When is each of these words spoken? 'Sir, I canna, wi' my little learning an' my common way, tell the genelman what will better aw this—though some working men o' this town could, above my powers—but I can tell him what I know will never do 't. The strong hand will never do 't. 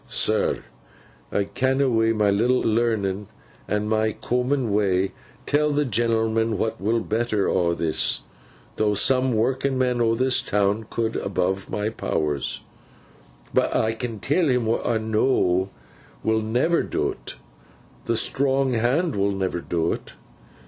'Sir, 0.07 0.63
I 1.31 1.43
canna, 1.43 1.87
wi' 1.87 2.11
my 2.11 2.31
little 2.31 2.61
learning 2.61 3.27
an' 3.67 3.87
my 3.87 4.13
common 4.13 4.73
way, 4.73 5.11
tell 5.45 5.69
the 5.69 5.85
genelman 5.85 6.57
what 6.57 6.81
will 6.81 7.01
better 7.01 7.47
aw 7.47 7.75
this—though 7.75 8.95
some 8.95 9.31
working 9.31 9.77
men 9.77 10.01
o' 10.01 10.15
this 10.15 10.41
town 10.41 10.87
could, 10.89 11.15
above 11.17 11.69
my 11.69 11.89
powers—but 11.89 12.65
I 13.75 13.91
can 13.93 14.19
tell 14.19 14.49
him 14.49 14.65
what 14.65 14.83
I 14.87 14.97
know 14.97 15.69
will 16.23 16.41
never 16.41 16.81
do 16.81 17.13
't. 17.23 17.35
The 18.05 18.15
strong 18.15 18.73
hand 18.73 19.15
will 19.15 19.31
never 19.33 19.59
do 19.61 19.95
't. 19.97 20.13